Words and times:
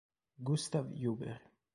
Gustav 0.47 0.89
Huber 0.97 1.37